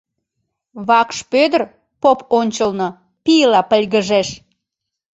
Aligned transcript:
Вакш 0.87 1.17
Пӧдыр 1.31 1.61
поп 2.01 2.19
ончылно 2.39 2.87
пийла 3.23 3.61
пыльгыжеш. 3.69 4.29